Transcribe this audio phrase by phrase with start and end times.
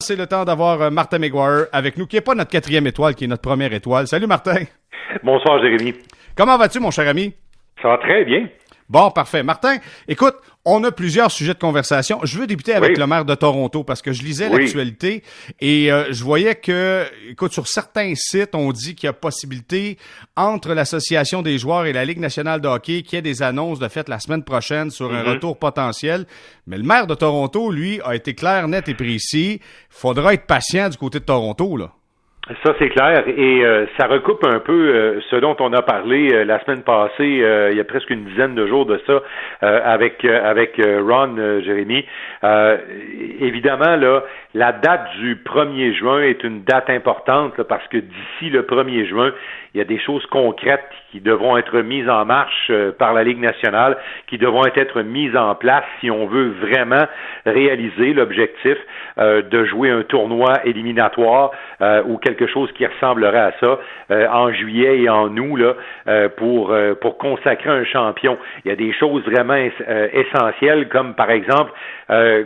[0.00, 3.16] C'est le temps d'avoir euh, Martin McGuire avec nous, qui n'est pas notre quatrième étoile,
[3.16, 4.06] qui est notre première étoile.
[4.06, 4.62] Salut Martin.
[5.24, 5.92] Bonsoir Jérémy.
[6.36, 7.34] Comment vas-tu, mon cher ami?
[7.82, 8.48] Ça va très bien.
[8.88, 9.42] Bon, parfait.
[9.42, 10.36] Martin, écoute,
[10.70, 12.20] on a plusieurs sujets de conversation.
[12.24, 15.22] Je veux débuter avec le maire de Toronto parce que je lisais l'actualité
[15.60, 19.96] et euh, je voyais que, écoute, sur certains sites, on dit qu'il y a possibilité
[20.36, 23.78] entre l'association des joueurs et la Ligue nationale de hockey qu'il y ait des annonces
[23.78, 25.28] de fait la semaine prochaine sur un mm-hmm.
[25.28, 26.26] retour potentiel.
[26.66, 29.60] Mais le maire de Toronto, lui, a été clair, net et précis.
[29.88, 31.92] Faudra être patient du côté de Toronto, là.
[32.64, 33.24] Ça, c'est clair.
[33.28, 36.82] Et euh, ça recoupe un peu euh, ce dont on a parlé euh, la semaine
[36.82, 39.20] passée, il y a presque une dizaine de jours de ça,
[39.60, 42.06] avec, avec Ron, Jérémy.
[43.40, 44.22] évidemment, là,
[44.54, 49.32] la date du 1er juin est une date importante parce que d'ici le 1er juin,
[49.74, 53.40] il y a des choses concrètes qui devront être mises en marche par la Ligue
[53.40, 57.06] nationale, qui devront être mises en place si on veut vraiment
[57.44, 58.76] réaliser l'objectif
[59.18, 61.50] de jouer un tournoi éliminatoire
[62.06, 63.78] ou quelque quelque chose qui ressemblerait à ça
[64.10, 65.74] euh, en juillet et en août là,
[66.06, 68.38] euh, pour, euh, pour consacrer un champion.
[68.64, 69.58] Il y a des choses vraiment
[70.12, 71.72] essentielles comme par exemple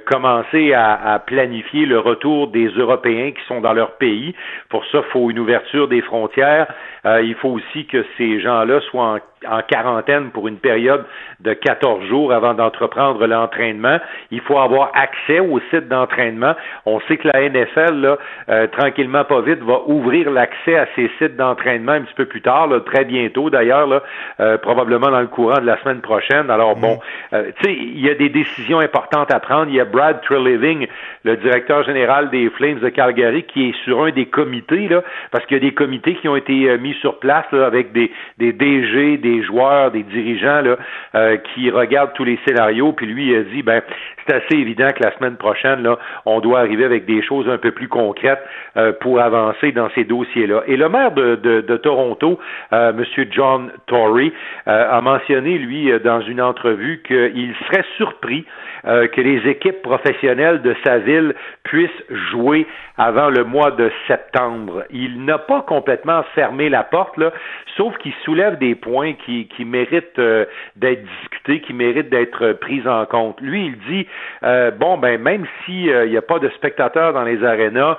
[0.07, 4.35] commencer à, à, planifier le retour des Européens qui sont dans leur pays.
[4.69, 6.67] Pour ça, il faut une ouverture des frontières.
[7.05, 11.05] il faut aussi que ces gens-là soient en en quarantaine pour une période
[11.41, 13.99] de 14 jours avant d'entreprendre l'entraînement.
[14.31, 16.55] Il faut avoir accès au site d'entraînement.
[16.87, 21.11] On sait que la NFL, là, euh, tranquillement, pas vite, va ouvrir l'accès à ces
[21.19, 24.03] sites d'entraînement un petit peu plus tard, là, très bientôt d'ailleurs, là,
[24.41, 26.51] euh, probablement dans le courant de la semaine prochaine.
[26.51, 27.35] Alors bon, mm.
[27.35, 29.67] euh, tu sais, il y a des décisions importantes à prendre.
[29.69, 30.87] Il y a Brad Treliving,
[31.25, 35.45] le directeur général des Flames de Calgary, qui est sur un des comités, là, parce
[35.47, 38.53] qu'il y a des comités qui ont été mis sur place là, avec des, des
[38.53, 40.77] DG, des des joueurs, des dirigeants là,
[41.15, 43.83] euh, qui regardent tous les scénarios, puis lui a dit ben
[44.27, 47.59] c'est assez évident que la semaine prochaine là, on doit arriver avec des choses un
[47.59, 48.43] peu plus concrètes
[48.77, 50.63] euh, pour avancer dans ces dossiers-là.
[50.67, 52.39] Et le maire de, Toronto,
[52.73, 53.05] euh, M.
[53.31, 54.33] John Tory,
[54.67, 58.45] a mentionné lui dans une entrevue qu'il serait surpris
[58.85, 61.91] que les équipes professionnelles de sa ville puissent
[62.31, 62.67] jouer
[62.99, 64.85] avant le mois de septembre.
[64.91, 67.33] Il n'a pas complètement fermé la porte, là,
[67.77, 70.45] sauf qu'il soulève des points qui, qui méritent euh,
[70.77, 73.41] d'être discutés, qui méritent d'être pris en compte.
[73.41, 74.07] Lui, il dit
[74.43, 77.99] euh, bon, ben même s'il euh, n'y a pas de spectateurs dans les arénas,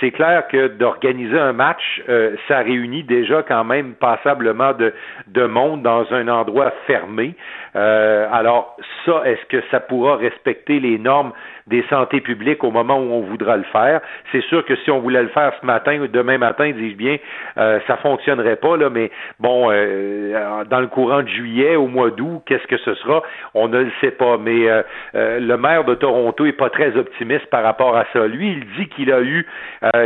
[0.00, 2.02] c'est clair que d'organiser un match,
[2.48, 7.36] ça réunit déjà quand même passablement de monde dans un endroit fermé.
[7.74, 11.32] alors ça, est-ce que ça pourra respecter les normes
[11.66, 14.00] des santé publiques au moment où on voudra le faire.
[14.30, 17.16] C'est sûr que si on voulait le faire ce matin ou demain matin, dis-je bien,
[17.58, 19.10] euh, ça fonctionnerait pas, là, mais
[19.40, 23.22] bon, euh, dans le courant de juillet, au mois d'août, qu'est-ce que ce sera?
[23.54, 24.38] On ne le sait pas.
[24.38, 24.82] Mais euh,
[25.14, 28.26] euh, le maire de Toronto est pas très optimiste par rapport à ça.
[28.26, 29.46] Lui, il dit qu'il a eu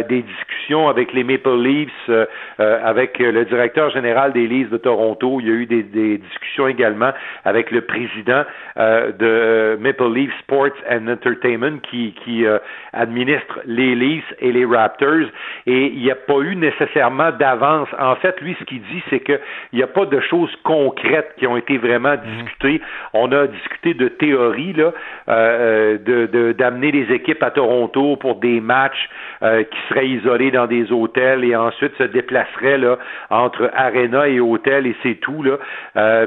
[0.08, 2.28] des discussions avec les Maple Leafs,
[2.58, 5.40] avec le directeur général des Leafs de Toronto.
[5.40, 7.12] Il y a eu des, des discussions également
[7.44, 8.44] avec le président
[8.76, 11.49] de Maple Leaf Sports and Entertainment
[11.82, 12.58] qui, euh,
[12.92, 15.28] administre les Leafs et les Raptors
[15.66, 17.88] et il n'y a pas eu nécessairement d'avance.
[17.98, 19.40] En fait, lui, ce qu'il dit, c'est qu'il
[19.72, 22.44] n'y a pas de choses concrètes qui ont été vraiment mhm.
[22.44, 22.80] discutées.
[23.12, 24.92] On a discuté de théorie, là,
[25.28, 29.08] euh, de, d'amener les équipes à Toronto pour des matchs
[29.42, 32.98] euh, qui seraient isolés dans des hôtels et ensuite se déplaceraient là,
[33.30, 35.42] entre arena et hôtel et c'est tout.
[35.42, 35.58] Là.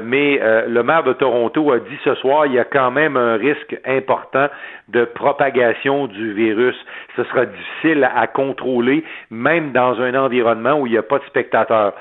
[0.00, 3.36] mais le maire de Toronto a dit ce soir, il y a quand même un
[3.36, 4.48] risque important
[4.88, 6.76] de propagation du virus.
[7.16, 11.24] Ce sera difficile à contrôler, même dans un environnement où il n'y a pas de
[11.24, 11.94] spectateurs.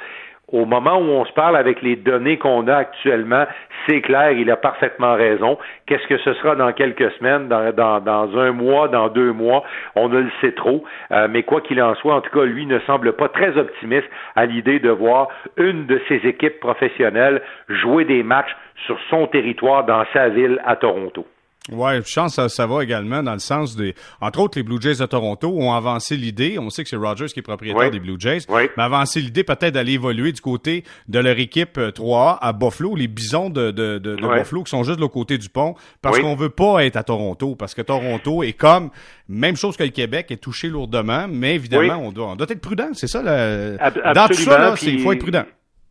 [0.53, 3.45] Au moment où on se parle avec les données qu'on a actuellement,
[3.87, 5.57] c'est clair, il a parfaitement raison.
[5.87, 9.63] Qu'est-ce que ce sera dans quelques semaines, dans, un mois, dans deux mois,
[9.95, 10.83] on ne le sait trop.
[11.11, 14.07] Euh, mais quoi qu'il en soit, en tout cas, lui ne semble pas très optimiste
[14.35, 19.85] à l'idée de voir une de ses équipes professionnelles jouer des matchs sur son territoire
[19.85, 21.25] dans sa ville à Toronto.
[21.71, 24.81] Ouais, je pense que ça, va également dans le sens des, entre autres, les Blue
[24.81, 26.59] Jays de Toronto ont avancé l'idée.
[26.59, 29.73] On sait que c'est Rogers qui est propriétaire des Blue Jays, mais avancé l'idée peut-être
[29.73, 33.97] d'aller évoluer du côté de leur équipe 3A euh, à Buffalo, les Bisons de, de,
[33.97, 36.97] de, Buffalo qui sont juste de l'autre côté du pont, parce qu'on veut pas être
[36.97, 38.89] à Toronto, parce que Toronto est comme
[39.29, 42.61] même chose que le Québec est touché lourdement, mais évidemment on doit, on doit être
[42.61, 42.89] prudent.
[42.93, 43.77] C'est ça, le,
[44.13, 45.45] dans tout ça, il faut être prudent.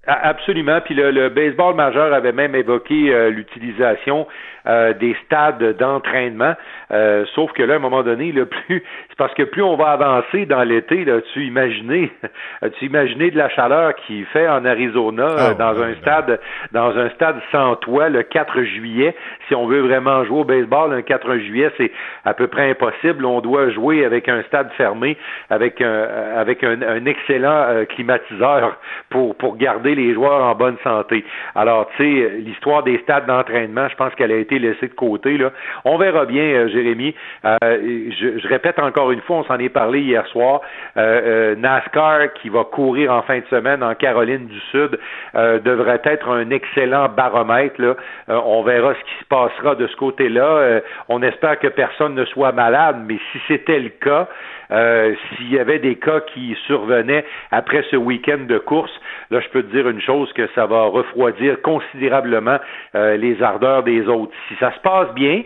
[0.04, 0.80] Absolument.
[0.80, 4.26] Puis le, le, baseball majeur avait même évoqué euh, l'utilisation
[4.66, 6.54] euh, des stades d'entraînement.
[6.90, 9.76] Euh, sauf que là, à un moment donné, le plus c'est parce que plus on
[9.76, 12.10] va avancer dans l'été, là, tu imaginais,
[12.78, 16.40] tu imaginais de la chaleur qui fait en Arizona ah, dans un stade,
[16.72, 19.14] dans un stade sans toit le 4 juillet.
[19.46, 21.92] Si on veut vraiment jouer au baseball, un 4 juillet, c'est
[22.24, 23.24] à peu près impossible.
[23.24, 25.16] On doit jouer avec un stade fermé,
[25.48, 28.78] avec un avec un, un excellent climatiseur
[29.08, 31.24] pour pour garder les joueurs en bonne santé.
[31.54, 35.36] Alors, tu sais, l'histoire des stades d'entraînement, je pense qu'elle a été laissée de côté.
[35.36, 35.50] Là.
[35.84, 37.14] On verra bien, euh, Jérémy.
[37.44, 40.60] Euh, je, répète encore une fois, on s'en est parlé hier soir.
[40.96, 44.98] Euh, NASCAR, qui va courir en fin de semaine en Caroline du Sud,
[45.34, 47.80] devrait être un excellent baromètre.
[47.80, 47.94] Là.
[48.28, 50.80] on verra ce qui se passera de ce côté-là.
[51.08, 54.28] on espère que personne ne soit malade, mais si c'était le cas,
[54.72, 58.92] euh, s'il y avait des cas qui survenaient après ce week-end de course,
[59.30, 62.58] là, je peux te dire une chose que ça va refroidir considérablement
[62.94, 64.32] euh, les ardeurs des autres.
[64.48, 65.42] Si ça se passe bien,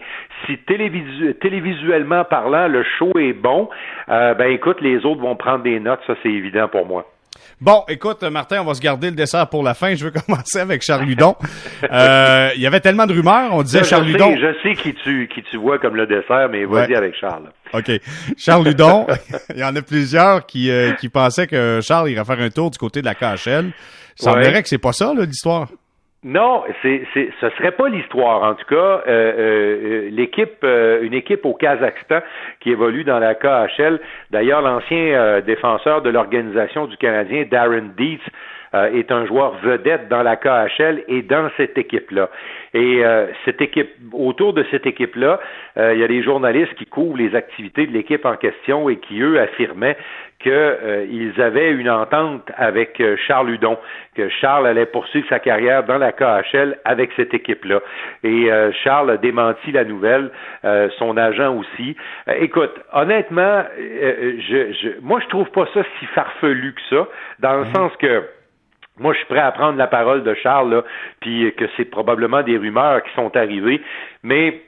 [0.47, 3.69] si télévisuellement parlant, le show est bon,
[4.09, 7.07] euh, ben écoute, les autres vont prendre des notes, ça c'est évident pour moi.
[7.61, 9.95] Bon, écoute, Martin, on va se garder le dessert pour la fin.
[9.95, 11.37] Je veux commencer avec Charles Ludon.
[11.91, 14.37] Euh, il y avait tellement de rumeurs, on disait Charles Ludon.
[14.37, 17.51] Je sais qui tu, qui tu vois comme le dessert, mais vas-y avec Charles.
[17.79, 18.01] OK.
[18.37, 19.07] Charles Ludon,
[19.55, 22.71] il y en a plusieurs qui, euh, qui pensaient que Charles irait faire un tour
[22.71, 23.73] du côté de la KHL.
[24.17, 25.69] Ça semblerait que c'est pas ça, l'histoire.
[26.25, 28.43] Non, c'est, c'est, ce serait pas l'histoire.
[28.43, 32.19] En tout cas, euh, euh, l'équipe, euh, une équipe au Kazakhstan
[32.59, 34.01] qui évolue dans la KHL.
[34.33, 38.21] D'ailleurs, l'ancien défenseur de l'organisation du Canadien, Darren Dietz,
[38.75, 42.29] est un joueur vedette dans la KHL et dans cette équipe-là.
[42.75, 43.03] Et
[43.45, 45.41] cette équipe, autour de cette équipe-là,
[45.77, 49.21] il y a des journalistes qui couvrent les activités de l'équipe en question et qui,
[49.21, 49.97] eux, affirmaient
[50.41, 53.79] qu'ils euh, avaient une entente avec euh, Charles Hudon,
[54.15, 57.81] que Charles allait poursuivre sa carrière dans la KHL avec cette équipe-là.
[58.23, 60.31] Et euh, Charles a démenti la nouvelle,
[60.99, 61.97] son agent aussi.
[62.39, 67.09] écoute, honnêtement, je, je, moi je trouve pas ça si farfelu que ça,
[67.39, 67.75] dans le mhm.
[67.75, 68.23] sens que
[68.99, 70.85] moi, je suis prêt à prendre la parole de Charles, là,
[71.21, 73.83] puis que c'est probablement des rumeurs qui sont arrivées.
[74.23, 74.63] Mais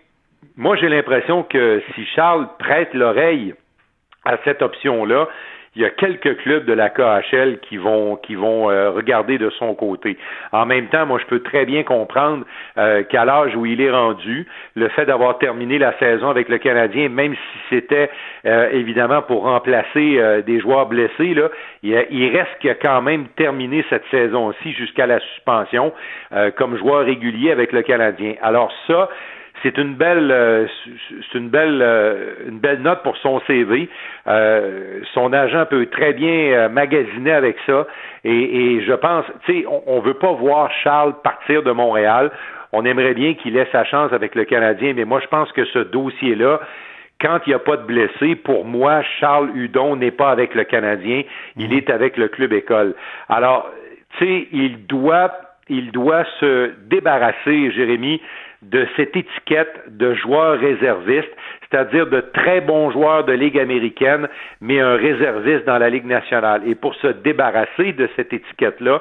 [0.57, 3.55] moi, j'ai l'impression que si Charles prête l'oreille
[4.25, 5.29] à cette option-là,
[5.77, 9.51] il y a quelques clubs de la KHL qui vont qui vont euh, regarder de
[9.51, 10.17] son côté.
[10.53, 12.45] En même temps, moi je peux très bien comprendre
[12.77, 16.59] euh, qu'à l'âge où il est rendu, le fait d'avoir terminé la saison avec le
[16.59, 18.11] Canadien, même si c'était
[18.47, 21.49] euh, évidemment pour remplacer des joueurs blessés, là,
[21.83, 25.93] il, il reste quand même terminé cette saison-ci jusqu'à la suspension
[26.57, 28.35] comme joueur régulier avec le Canadien.
[28.43, 29.09] Alors ça,
[29.63, 30.67] c'est une belle euh,
[31.09, 33.89] c'est une belle euh, une belle note pour son CV.
[34.27, 37.87] Euh, son agent peut très bien magasiner avec ça
[38.25, 42.31] et, je pense, tu sais, on, on veut pas voir Charles partir de Montréal.
[42.73, 45.65] On aimerait bien qu'il ait sa chance avec le Canadien, mais moi je pense que
[45.67, 46.61] ce dossier-là,
[47.21, 50.65] quand il n'y a pas de blessé, pour moi, Charles Hudon n'est pas avec le
[50.65, 51.23] Canadien,
[51.57, 52.95] il est avec le club école.
[53.29, 53.71] Alors,
[54.19, 55.33] tu sais, il doit
[55.69, 58.21] il doit se débarrasser, Jérémy,
[58.63, 61.31] de cette étiquette de joueur réserviste,
[61.71, 64.29] c'est-à-dire de très bons joueurs de Ligue américaine,
[64.61, 66.63] mais un réserviste dans la Ligue nationale.
[66.67, 69.01] Et pour se débarrasser de cette étiquette-là,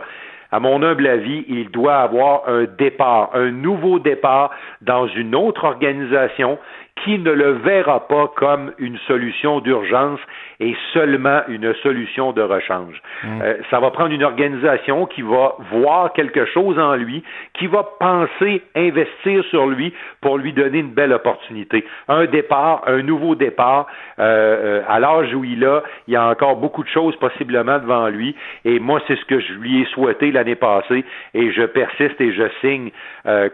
[0.51, 4.51] à mon humble avis, il doit avoir un départ, un nouveau départ
[4.81, 6.57] dans une autre organisation
[7.03, 10.19] qui ne le verra pas comme une solution d'urgence
[10.59, 13.01] et seulement une solution de rechange.
[13.23, 13.41] Mmh.
[13.41, 17.23] Euh, ça va prendre une organisation qui va voir quelque chose en lui,
[17.53, 21.85] qui va penser investir sur lui pour lui donner une belle opportunité.
[22.07, 23.87] Un départ, un nouveau départ.
[24.19, 27.79] Euh, euh, à l'âge où il a, il y a encore beaucoup de choses possiblement
[27.79, 28.35] devant lui.
[28.65, 31.05] Et moi, c'est ce que je lui ai souhaité l'année passée.
[31.33, 32.91] Et je persiste et je signe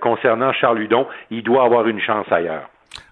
[0.02, 1.08] concernant Charles Hudon.
[1.32, 2.70] Il doit avoir une chance ailleurs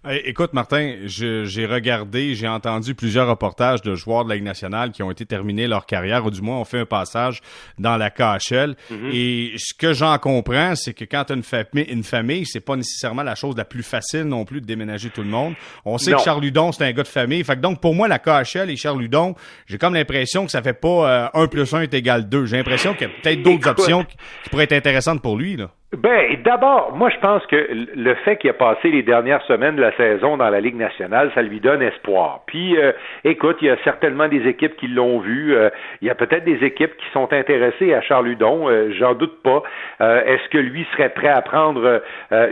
[0.10, 5.04] écoute, Martin, j'ai regardé, j'ai entendu plusieurs reportages de joueurs de la Ligue nationale qui
[5.04, 7.42] ont été terminés leur carrière, ou du moins ont fait un passage
[7.78, 8.76] dans la KHL.
[8.90, 9.10] Mhm.
[9.14, 12.62] Et ce que j'en comprends, c'est que quand tu as une, famille, une famille, c'est
[12.62, 15.54] pas nécessairement la chose la plus facile non plus de déménager tout le monde.
[15.86, 17.44] On sait que Charles Ludon, c'est un gars de famille.
[17.44, 19.36] Fait que donc, pour moi, la KHL et Charles Ludon,
[19.68, 22.48] j'ai comme l'impression que ça fait pas euh, 1 plus 1 est égal 2.
[22.48, 24.18] J'ai l'impression qu'il y a peut-être d'autres options qui,
[24.50, 25.70] pourraient être intéressantes pour lui, là.
[25.98, 27.68] Ben, d'abord, moi, je pense que
[27.98, 31.32] le fait qu'il a passé les dernières semaines de la saison dans la Ligue nationale,
[31.36, 32.44] ça lui donne espoir.
[32.48, 32.94] Puis, euh,
[33.26, 35.54] écoute, il y a certainement des équipes qui l'ont vu.
[35.54, 35.70] Euh,
[36.02, 38.70] il y a peut-être des équipes qui sont intéressées à Charles Hudon.
[38.70, 39.64] Euh, j'en doute pas.
[40.00, 42.02] Est-ce que lui serait prêt à prendre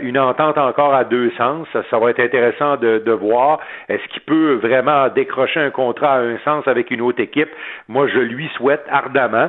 [0.02, 1.66] une entente encore à deux sens?
[1.72, 3.58] Ça, va être intéressant de, de voir.
[3.88, 7.48] Est-ce qu'il peut vraiment décrocher un contrat à un sens avec une autre équipe?
[7.88, 9.48] Moi, je lui souhaite ardemment.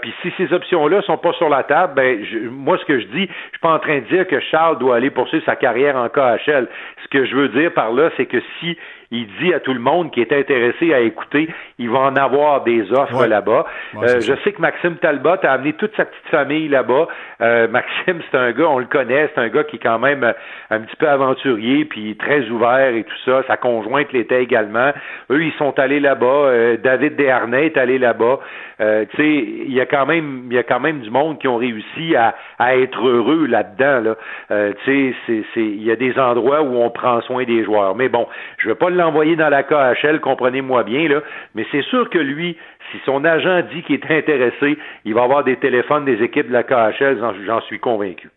[0.00, 3.13] puis, si ces options-là sont pas sur la table, ben, moi, ce que je dis,
[3.22, 6.08] je suis pas en train de dire que Charles doit aller poursuivre sa carrière en
[6.08, 6.68] KHL.
[7.02, 8.76] Ce que je veux dire par là, c'est que si
[9.10, 12.64] il dit à tout le monde qui est intéressé à écouter, il va en avoir
[12.64, 13.66] des offres là-bas.
[13.96, 17.08] Euh, je sais que Maxime Talbot a amené toute sa petite famille là-bas.
[17.40, 20.24] Euh, Maxime, c'est un gars, on le connaît, c'est un gars qui est quand même
[20.24, 20.32] euh,
[20.70, 23.42] un petit peu aventurier, puis très ouvert et tout ça.
[23.46, 24.92] Sa conjointe l'était également.
[25.30, 26.76] Eux, ils sont allés là-bas.
[26.82, 28.40] David Desharnais est allé là-bas.
[28.78, 28.84] tu
[29.16, 31.56] sais, il y a quand même, il y a quand même du monde qui ont
[31.56, 32.34] réussi à,
[32.76, 34.14] être heureux là-dedans.
[34.48, 34.72] Là.
[34.84, 37.94] tu sais, il y a des endroits où on prend soin des joueurs.
[37.94, 38.26] Mais bon,
[38.58, 41.20] je veux pas l'envoyer dans la KHL, comprenez-moi bien, là,
[41.54, 42.56] mais c'est sûr que lui,
[42.92, 46.52] si son agent dit qu'il est intéressé, il va avoir des téléphones des équipes de
[46.52, 48.30] la KHL, j'en suis convaincu.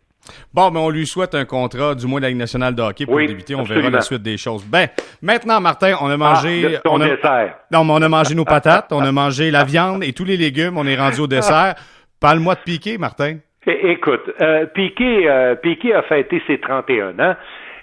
[0.54, 3.06] Bon, mais on lui souhaite un contrat, du moins de la Ligue nationale de hockey
[3.06, 3.56] pour débuter.
[3.56, 4.66] On verra la suite des choses.
[4.66, 4.88] Ben,
[5.22, 6.78] maintenant, Martin, on a mangé.
[6.78, 7.08] Ah, on a,
[7.72, 10.38] Non, mais on a mangé nos patates, on a mangé la viande et tous les
[10.38, 10.78] légumes.
[10.78, 11.76] On est rendu au dessert.
[12.20, 13.38] Parle-moi de Piqué, Martin.
[13.66, 17.36] écoute, euh, Piqué, euh, Piqué a fêté ses 31 ans.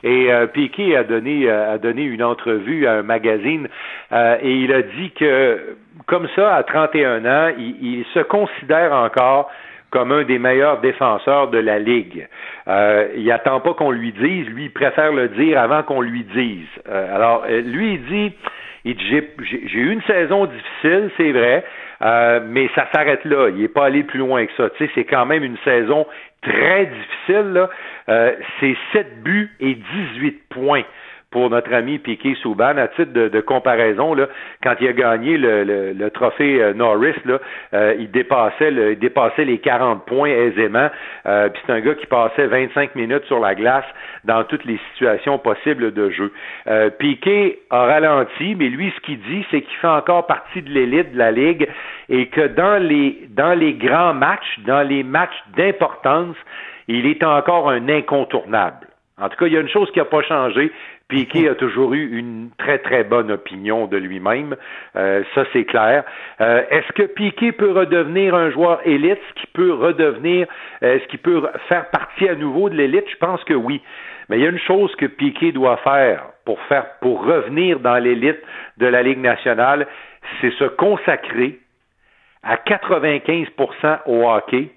[0.04, 3.68] Et euh, Piquet a donné, euh, a donné une entrevue à un magazine
[4.12, 8.92] euh, et il a dit que, comme ça, à 31 ans, il, il se considère
[8.92, 9.50] encore
[9.90, 12.28] comme un des meilleurs défenseurs de la Ligue.
[12.68, 16.24] Euh, il attend pas qu'on lui dise, lui, il préfère le dire avant qu'on lui
[16.24, 16.66] dise.
[16.88, 18.32] Euh, alors, lui, il dit,
[18.84, 21.64] il dit j'ai eu une saison difficile, c'est vrai,
[22.02, 23.48] euh, mais ça s'arrête là.
[23.48, 24.70] Il n'est pas allé plus loin que ça.
[24.70, 26.06] Tu sais, c'est quand même une saison
[26.42, 27.68] très difficile.
[28.08, 30.84] Euh, c'est 7 buts et 18 points
[31.34, 32.78] pour notre ami Piquet Souban.
[32.78, 34.28] À titre de, comparaison, là,
[34.62, 37.40] quand il a gagné le, le, trophée euh, Norris, là,
[37.74, 40.88] euh, il, dépassait le, il dépassait les 40 points aisément.
[41.26, 43.84] Euh, Puis c'est un gars qui passait 25 minutes sur la glace
[44.22, 46.32] dans toutes les situations possibles de jeu.
[46.68, 50.70] Euh, Piquet a ralenti, mais lui, ce qu'il dit, c'est qu'il fait encore partie de
[50.70, 51.68] l'élite de la Ligue
[52.08, 56.36] et que dans les, dans les grands matchs, dans les matchs d'importance,
[56.86, 58.86] il est encore un incontournable.
[59.16, 60.72] En tout cas, il y a une chose qui n'a pas changé,
[61.08, 64.56] Piquet a toujours eu une très très bonne opinion de lui-même,
[64.96, 66.04] euh, ça c'est clair.
[66.40, 70.46] Euh, est-ce que Piquet peut redevenir un joueur élite, ce qui peut redevenir,
[70.80, 73.04] est-ce euh, qu'il peut faire partie à nouveau de l'élite?
[73.10, 73.82] Je pense que oui.
[74.28, 77.96] Mais il y a une chose que Piquet doit faire pour faire pour revenir dans
[77.96, 78.40] l'élite
[78.78, 79.86] de la Ligue nationale,
[80.40, 81.58] c'est se consacrer
[82.42, 84.70] à 95% au hockey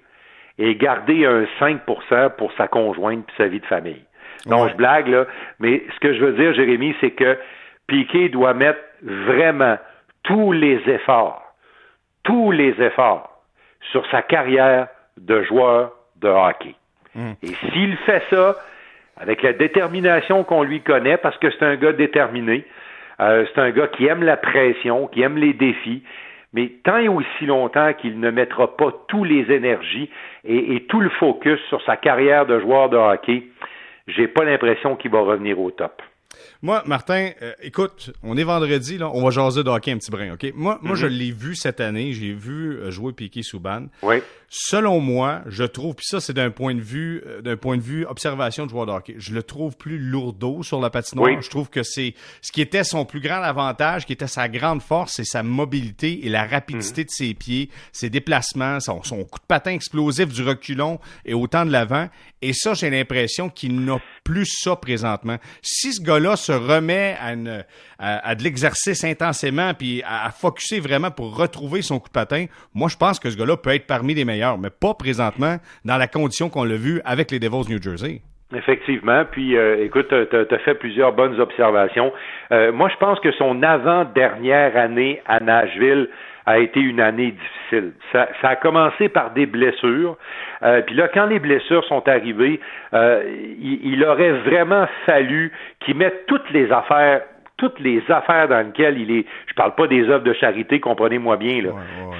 [0.58, 4.04] et garder un 5% pour sa conjointe et sa vie de famille.
[4.46, 5.26] Non, je blague, là.
[5.58, 7.38] Mais ce que je veux dire, Jérémy, c'est que
[7.86, 9.78] Piquet doit mettre vraiment
[10.22, 11.42] tous les efforts,
[12.22, 13.42] tous les efforts
[13.92, 16.74] sur sa carrière de joueur de hockey.
[17.14, 17.32] Hmm.
[17.42, 18.56] Et s'il fait ça
[19.16, 22.64] avec la détermination qu'on lui connaît, parce que c'est un gars déterminé,
[23.20, 26.02] euh, c'est un gars qui aime la pression, qui aime les défis,
[26.52, 30.10] mais tant et aussi longtemps qu'il ne mettra pas tous les énergies
[30.44, 33.44] et, et, tout le focus sur sa carrière de joueur de hockey,
[34.08, 36.02] j'ai pas l'impression qu'il va revenir au top.
[36.60, 40.10] Moi, Martin, euh, écoute, on est vendredi, là, on va jaser de hockey un petit
[40.10, 40.52] brin, OK?
[40.54, 41.12] Moi, moi je mhm.
[41.12, 43.86] l'ai vu cette année, j'ai vu euh, jouer Piqué Souban.
[44.02, 44.16] Oui.
[44.50, 47.82] Selon moi, je trouve, puis ça, c'est d'un point de vue, euh, d'un point de
[47.82, 51.40] vue observation de joueur de hockey, je le trouve plus lourdeau sur la patinoire.
[51.42, 54.82] Je trouve que c'est ce qui était son plus grand avantage, qui était sa grande
[54.82, 57.06] force, c'est sa mobilité et la rapidité mhm.
[57.06, 61.64] de ses pieds, ses déplacements, son, son coup de patin explosif du reculon et autant
[61.64, 62.08] de l'avant.
[62.40, 65.38] Et ça, j'ai l'impression qu'il n'a plus ça présentement.
[65.62, 67.16] Si ce gars-là se remet
[67.98, 72.46] à, de l'exercice intensément puis à, à focuser vraiment pour retrouver son coup de patin,
[72.74, 75.96] moi, je pense que ce gars-là peut être parmi les meilleurs, mais pas présentement dans
[75.96, 78.22] la condition qu'on l'a vu avec les Devils New Jersey.
[78.54, 79.24] Effectivement.
[79.30, 82.12] Puis, euh, écoute, tu as, fait plusieurs bonnes observations.
[82.50, 86.08] Euh, moi, je pense que son avant-dernière année à Nashville
[86.48, 87.92] a été une année difficile.
[88.12, 90.16] Ça, a commencé par des blessures.
[90.62, 92.58] Euh, puis là, quand les blessures sont arrivées,
[92.94, 93.22] euh,
[93.60, 97.20] il, aurait vraiment fallu qu'il mette toutes les affaires
[97.58, 101.36] toutes les affaires dans lesquelles il est, je parle pas des œuvres de charité, comprenez-moi
[101.36, 101.70] bien, là,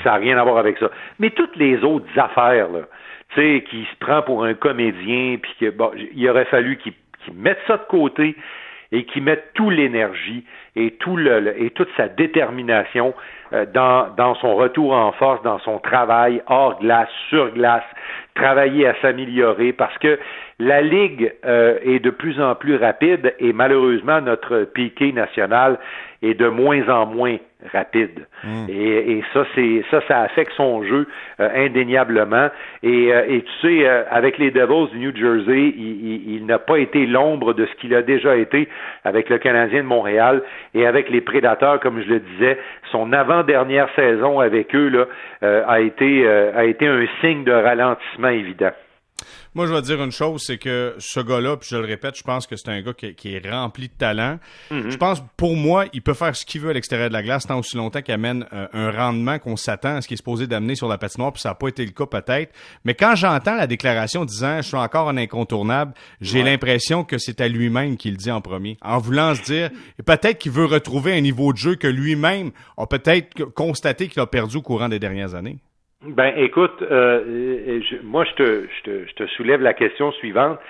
[0.02, 2.80] ça n'a rien à voir avec ça, mais toutes les autres affaires, là,
[3.28, 6.92] tu sais, qui se prend pour un comédien, puis que, bon, il aurait fallu qu'il
[7.36, 8.34] mette ça de côté
[8.92, 10.44] et qui met toute l'énergie
[10.76, 13.14] et, tout le, et toute sa détermination
[13.52, 17.84] euh, dans, dans son retour en force, dans son travail hors glace, sur glace,
[18.34, 20.18] travailler à s'améliorer parce que
[20.58, 25.78] la Ligue euh, est de plus en plus rapide et malheureusement notre piqué national
[26.22, 27.36] est de moins en moins
[27.72, 28.26] rapide.
[28.44, 28.66] Hmm.
[28.68, 31.06] Et, et, ça, c'est ça, ça affecte son jeu
[31.40, 32.48] euh, indéniablement.
[32.82, 36.78] Et, euh, et, tu sais, avec les Devils du New Jersey, il, il, n'a pas
[36.78, 38.68] été l'ombre de ce qu'il a déjà été
[39.04, 40.42] avec le Canadien de Montréal
[40.74, 42.58] et avec les Prédateurs, comme je le disais.
[42.90, 45.06] Son avant-dernière saison avec eux là,
[45.66, 48.72] a été a été un signe de ralentissement évident.
[49.54, 52.22] Moi, je vais dire une chose, c'est que ce gars-là, puis je le répète, je
[52.22, 54.38] pense que c'est un gars qui, est rempli de talent.
[54.70, 54.90] Mm-hmm.
[54.90, 57.46] Je pense, pour moi, il peut faire ce qu'il veut à l'extérieur de la glace
[57.46, 60.46] tant aussi longtemps qu'il amène euh, un rendement qu'on s'attend à ce qu'il est supposé
[60.46, 62.52] d'amener sur la patinoire, puis ça n'a pas été le cas peut-être.
[62.84, 67.40] Mais quand j'entends la déclaration disant «je suis encore un incontournable», j'ai l'impression que c'est
[67.40, 69.70] à lui-même qu'il dit en premier, en voulant se dire,
[70.04, 74.26] peut-être qu'il veut retrouver un niveau de jeu que lui-même a peut-être constaté qu'il a
[74.26, 75.58] perdu au courant des dernières années.
[76.02, 80.60] Ben, écoute, euh, moi, je te, je, te, je te soulève la question suivante.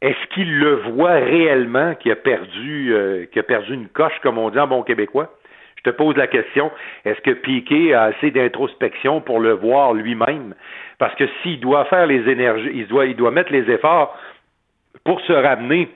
[0.00, 4.38] Est-ce qu'il le voit réellement qu'il a perdu, euh, qu'il a perdu une coche, comme
[4.38, 5.30] on dit en bon québécois?
[5.76, 6.72] Je te pose la question.
[7.04, 10.54] Est-ce que Piquet a assez d'introspection pour le voir lui-même?
[10.98, 14.18] Parce que s'il doit faire les énergies, il doit, il doit mettre les efforts
[15.04, 15.90] pour se ramener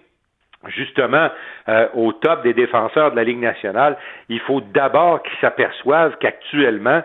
[0.69, 1.31] justement
[1.69, 3.97] euh, au top des défenseurs de la Ligue nationale,
[4.29, 7.03] il faut d'abord qu'il s'aperçoive qu'actuellement,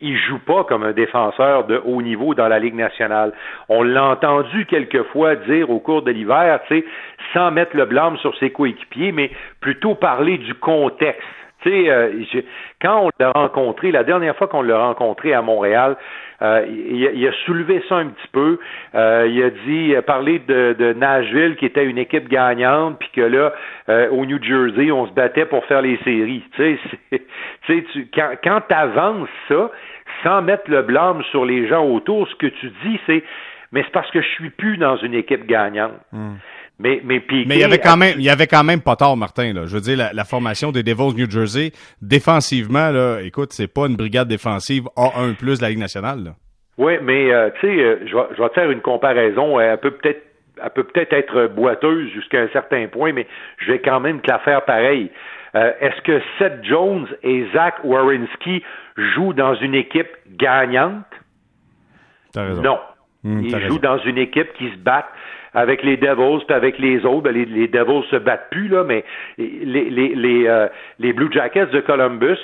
[0.00, 3.32] il joue pas comme un défenseur de haut niveau dans la Ligue nationale.
[3.68, 6.60] On l'a entendu quelquefois dire au cours de l'hiver,
[7.32, 11.26] sans mettre le blâme sur ses coéquipiers, mais plutôt parler du contexte.
[11.66, 12.24] Euh,
[12.80, 15.96] quand on l'a rencontré, la dernière fois qu'on l'a rencontré à Montréal,
[16.40, 18.60] euh, il, a soulevé ça un petit peu.
[18.94, 22.98] Euh, il a dit, il a parlé de, de, Nashville qui était une équipe gagnante,
[23.00, 23.52] puis que là,
[24.10, 26.44] au New Jersey, on se battait pour faire les séries.
[26.54, 26.78] Tu,
[28.14, 29.70] quand, quand tu avances ça,
[30.22, 33.22] sans mettre le blâme sur les gens autour, ce que tu dis, c'est,
[33.72, 35.92] mais c'est parce que je suis plus dans une équipe gagnante.
[36.12, 36.34] Hmm.
[36.80, 39.16] Mais, mais, mais il y avait quand même, il y avait quand même pas tard,
[39.16, 39.52] Martin.
[39.52, 39.62] Là.
[39.66, 43.96] Je veux dire, la, formation des Devils New Jersey, défensivement, là, écoute, c'est pas une
[43.96, 46.22] brigade défensive A1 plus de la Ligue nationale.
[46.22, 46.30] Là.
[46.78, 49.58] Oui, mais euh, tu sais, euh, je, vais, je vais te faire une comparaison.
[49.58, 50.22] Elle peut peut-être,
[50.62, 53.26] elle peut peut-être être boiteuse jusqu'à un certain point, mais
[53.58, 55.10] je vais quand même te la faire pareil.
[55.54, 58.62] Euh, est-ce que Seth Jones et Zach Warinsky
[58.96, 61.04] jouent dans une équipe gagnante?
[62.36, 62.78] Non.
[63.24, 65.08] Hmm, Ils jouent dans une équipe qui se bat
[65.54, 67.22] avec les Devils puis avec les autres.
[67.22, 69.04] Ben, les, les, Devils se battent plus, là, mais
[69.38, 72.38] les, les, les, euh, les Blue Jackets de Columbus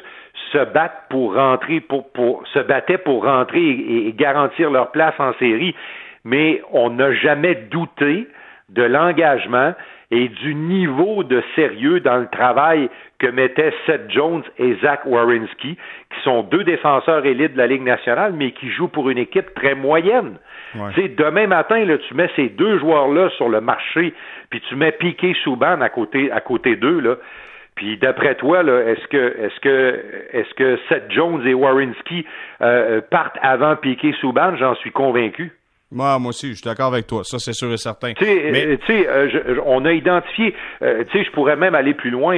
[0.53, 5.33] se battent pour rentrer, pour, pour se battaient pour rentrer et, garantir leur place en
[5.35, 5.75] série.
[6.25, 8.27] Mais on n'a jamais douté
[8.71, 9.75] de l'engagement
[10.15, 15.77] et du niveau de sérieux dans le travail que mettaient Seth Jones et Zach Warinsky,
[15.77, 19.53] qui sont deux défenseurs élites de la Ligue nationale, mais qui jouent pour une équipe
[19.55, 20.39] très moyenne.
[20.77, 21.09] Ouais.
[21.09, 24.15] Demain matin, là, tu mets ces deux joueurs-là sur le marché,
[24.51, 27.17] puis tu mets Piqué Souban à côté, à côté d'eux, là.
[27.75, 32.25] Puis d'après toi, est-ce que est-ce que est-ce que Seth Jones et Warrenski
[32.61, 34.55] euh, partent avant Piqué Souban?
[34.55, 35.51] J'en suis convaincu.
[35.95, 37.23] Moi, moi aussi, je suis d'accord avec toi.
[37.25, 38.13] Ça, c'est sûr et certain.
[38.13, 38.67] Tu sais, Mais...
[38.67, 40.55] Euh, euh, on a identifié.
[40.81, 42.35] tu sais, je pourrais même aller plus loin.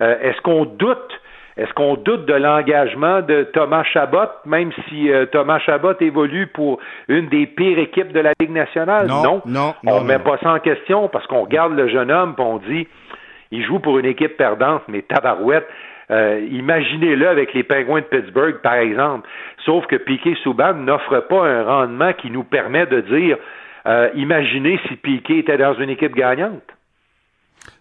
[0.00, 1.20] est-ce qu'on doute
[1.56, 6.80] est-ce qu'on doute de l'engagement de Thomas Chabot, même si euh, Thomas Chabot évolue pour
[7.08, 9.06] une des pires équipes de la Ligue nationale?
[9.06, 9.40] Non.
[9.46, 9.74] Non.
[9.86, 12.58] on ne met pas ça en question parce qu'on regarde le jeune homme et on
[12.58, 12.86] dit
[13.52, 15.66] il joue pour une équipe perdante, mais tabarouette.
[16.10, 19.28] Euh, imaginez-le avec les Pingouins de Pittsburgh, par exemple.
[19.64, 23.38] Sauf que Piquet Souban n'offre pas un rendement qui nous permet de dire
[23.86, 26.75] euh, imaginez si Piquet était dans une équipe gagnante.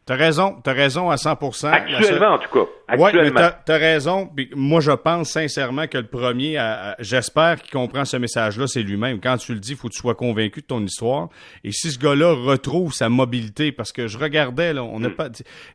[0.05, 1.71] T'as raison, t'as raison à 100%.
[1.71, 2.69] Actuellement, en tout cas.
[2.87, 3.41] Actuellement.
[3.41, 4.29] Ouais, t'as as raison.
[4.55, 6.59] moi, je pense sincèrement que le premier,
[6.99, 9.19] j'espère qu'il comprend ce message-là, c'est lui-même.
[9.19, 11.29] Quand tu le dis, il faut que tu sois convaincu de ton histoire.
[11.63, 15.15] Et si ce gars-là retrouve sa mobilité, parce que je regardais, là, on n'a hmm.
[15.15, 15.29] pas,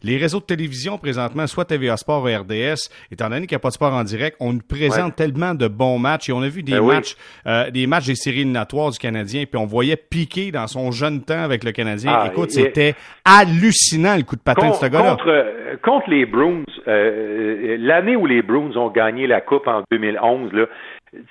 [0.04, 3.60] les réseaux de télévision présentement, soit TVA Sport ou RDS, étant donné qu'il n'y a
[3.60, 6.48] pas de sport en direct, on nous présente tellement de bons matchs et on a
[6.48, 7.16] vu des ben matchs,
[7.46, 11.22] euh, des matchs des séries éliminatoires du Canadien, puis on voyait piquer dans son jeune
[11.22, 12.12] temps avec le Canadien.
[12.14, 15.11] Ah, Écoute, c'était hallucinant le coup de patin de ce gars-là.
[15.11, 19.83] Contre, euh, contre les Bruins, euh, l'année où les Bruins ont gagné la Coupe en
[19.90, 20.66] 2011, là,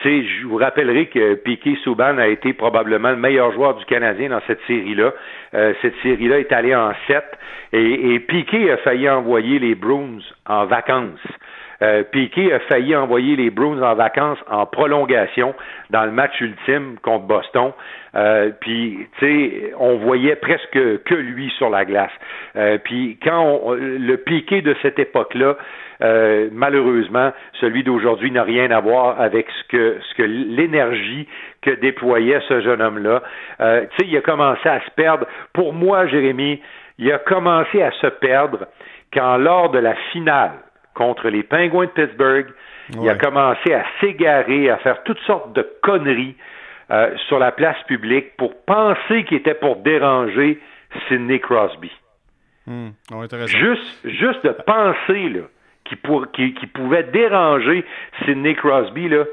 [0.03, 4.41] je vous rappellerai que Piquet Souban a été probablement le meilleur joueur du Canadien dans
[4.45, 5.13] cette série-là.
[5.53, 7.25] Euh, cette série-là est allée en sept
[7.71, 11.19] et, et Piquet a failli envoyer les Bruins en vacances.
[11.81, 15.53] Euh, Piquet a failli envoyer les Bruins en vacances en prolongation
[15.89, 17.71] dans le match ultime contre Boston.
[18.15, 22.11] Euh, puis, tu sais, on voyait presque que lui sur la glace.
[22.55, 25.55] Euh, puis, quand le Piquet de cette époque-là,
[26.01, 31.27] euh, malheureusement, celui d'aujourd'hui n'a rien à voir avec ce que, ce que l'énergie
[31.61, 33.21] que déployait ce jeune homme-là.
[33.59, 35.27] Euh, tu sais, il a commencé à se perdre.
[35.53, 36.61] Pour moi, Jérémy,
[36.97, 38.67] il a commencé à se perdre
[39.13, 40.51] quand, lors de la finale
[40.93, 42.47] contre les Penguins de Pittsburgh,
[42.99, 46.35] il a commencé à s'égarer, à faire toutes sortes de conneries
[46.91, 50.59] euh, sur la place publique pour penser qu'il était pour déranger
[51.07, 51.91] Sidney Crosby.
[52.65, 52.89] Hmm.
[53.45, 55.41] juste, juste de penser là,
[55.85, 57.85] qu'il, pour, qu'il, pouvait déranger
[58.25, 59.25] Sidney Crosby, là,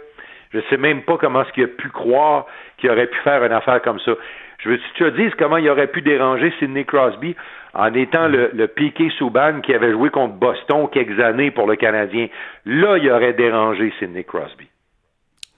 [0.52, 2.46] je sais même pas comment est-ce qu'il a pu croire
[2.78, 4.12] qu'il aurait pu faire une affaire comme ça.
[4.58, 7.36] Je veux que tu te dises comment il aurait pu déranger Sidney Crosby
[7.74, 11.76] en étant le, le Piqué Souban qui avait joué contre Boston quelques années pour le
[11.76, 12.28] Canadien.
[12.64, 14.68] Là, il aurait dérangé Sidney Crosby.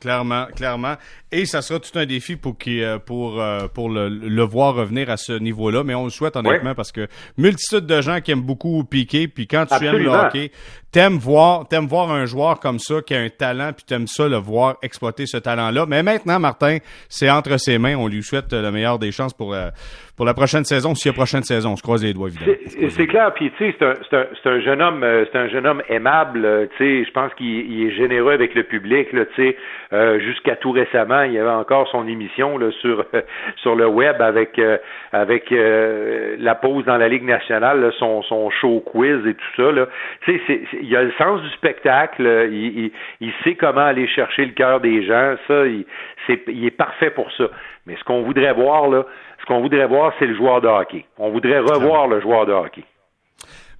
[0.01, 0.95] Clairement, clairement.
[1.33, 5.11] Et ça sera tout un défi pour euh, pour euh, pour le, le, voir revenir
[5.11, 5.83] à ce niveau-là.
[5.83, 9.27] Mais on le souhaite honnêtement parce que multitude de gens qui aiment beaucoup piquer.
[9.27, 10.53] Puis quand tu aimes le hockey,
[10.93, 13.73] t'aimes voir t'aimes voir un joueur comme ça qui a un talent.
[13.73, 15.87] Puis t'aimes ça le voir exploiter ce talent-là.
[15.87, 17.97] Mais maintenant, Martin, c'est entre ses mains.
[17.97, 19.69] On lui souhaite le meilleur des chances pour euh,
[20.17, 20.95] pour la prochaine saison.
[20.95, 22.57] S'il y a prochaine saison, on se croise les doigts évidemment.
[22.91, 23.33] C'est clair.
[23.35, 26.69] Puis tu sais, c'est un, un, un, jeune homme, c'est un jeune homme aimable.
[26.77, 29.13] Tu sais, je pense qu'il est généreux avec le public.
[29.13, 29.57] Là, tu sais.
[29.91, 33.07] Euh, jusqu'à tout récemment, il y avait encore son émission là, sur
[33.57, 34.77] sur le web avec euh,
[35.13, 39.73] avec euh, la pause dans la Ligue nationale, son, son show quiz et tout ça.
[39.73, 39.87] Là.
[40.27, 44.53] Tu sais, il a le sens du spectacle, il, il, sait comment aller chercher le
[44.53, 45.37] cœur des gens.
[45.47, 45.85] Ça, il,
[46.27, 47.45] c'est, il est parfait pour ça.
[47.87, 49.05] Mais ce qu'on voudrait voir là,
[49.41, 51.05] ce qu'on voudrait voir, c'est le joueur de hockey.
[51.19, 52.85] On voudrait revoir le joueur de hockey.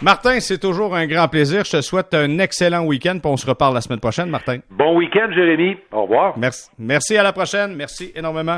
[0.01, 1.65] Martin, c'est toujours un grand plaisir.
[1.65, 4.59] Je te souhaite un excellent week-end, puis on se reparle la semaine prochaine, Martin.
[4.71, 5.77] Bon week-end, Jérémy.
[5.91, 6.39] Au revoir.
[6.39, 6.71] Merci.
[6.79, 7.75] Merci à la prochaine.
[7.75, 8.57] Merci énormément.